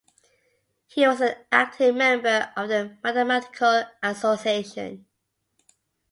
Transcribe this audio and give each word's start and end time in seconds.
He 0.87 1.05
was 1.07 1.21
an 1.21 1.35
active 1.51 1.93
member 1.95 2.51
of 2.57 2.69
the 2.69 2.97
Mathematical 3.03 3.83
Association. 4.01 5.05